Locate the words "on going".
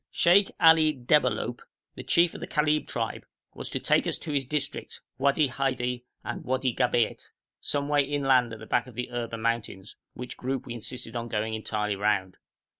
11.15-11.53